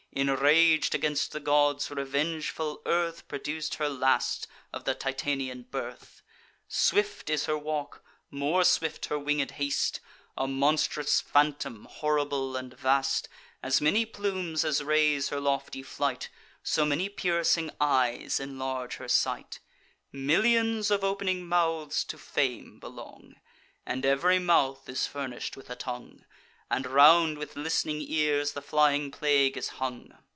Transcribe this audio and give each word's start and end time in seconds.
Inrag'd 0.13 0.93
against 0.93 1.31
the 1.31 1.39
gods, 1.39 1.89
revengeful 1.89 2.81
Earth 2.85 3.25
Produc'd 3.29 3.75
her 3.75 3.87
last 3.87 4.45
of 4.73 4.83
the 4.83 4.93
Titanian 4.93 5.61
birth. 5.61 6.21
Swift 6.67 7.29
is 7.29 7.45
her 7.45 7.57
walk, 7.57 8.03
more 8.29 8.65
swift 8.65 9.05
her 9.05 9.17
winged 9.17 9.51
haste: 9.51 10.01
A 10.37 10.49
monstrous 10.49 11.21
phantom, 11.21 11.85
horrible 11.89 12.57
and 12.57 12.73
vast. 12.77 13.29
As 13.63 13.79
many 13.79 14.05
plumes 14.05 14.65
as 14.65 14.83
raise 14.83 15.29
her 15.29 15.39
lofty 15.39 15.81
flight, 15.81 16.27
So 16.61 16.83
many 16.83 17.07
piercing 17.07 17.71
eyes 17.79 18.37
inlarge 18.37 18.95
her 18.97 19.07
sight; 19.07 19.61
Millions 20.11 20.91
of 20.91 21.05
opening 21.05 21.47
mouths 21.47 22.03
to 22.03 22.17
Fame 22.17 22.79
belong, 22.81 23.37
And 23.85 24.05
ev'ry 24.05 24.39
mouth 24.39 24.89
is 24.89 25.07
furnish'd 25.07 25.55
with 25.55 25.69
a 25.69 25.77
tongue, 25.77 26.25
And 26.73 26.85
round 26.87 27.37
with 27.37 27.57
list'ning 27.57 27.99
ears 28.09 28.53
the 28.53 28.61
flying 28.61 29.11
plague 29.11 29.57
is 29.57 29.67
hung. 29.67 30.17